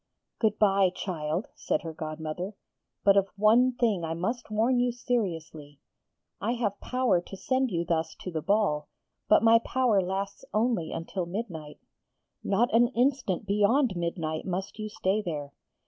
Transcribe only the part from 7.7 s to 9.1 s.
thus to the ball,